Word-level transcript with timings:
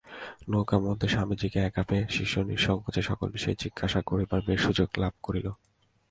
নৌকামধ্যে 0.49 1.07
স্বামীজীকে 1.07 1.59
একা 1.59 1.83
পাইয়া 1.83 2.07
শিষ্য 2.09 2.35
নিঃসঙ্কোচে 2.49 3.01
সকল 3.01 3.27
বিষয়ে 3.29 3.59
জিজ্ঞাসা 3.63 3.99
করিবার 4.01 4.41
বেশ 4.47 4.59
সুযোগ 4.65 4.89
লাভ 4.97 5.13
করিল। 5.23 5.47